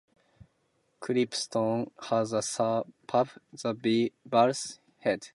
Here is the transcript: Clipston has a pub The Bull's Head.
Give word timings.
Clipston 0.99 1.91
has 2.09 2.33
a 2.33 2.83
pub 3.05 3.29
The 3.53 4.11
Bull's 4.27 4.79
Head. 4.97 5.27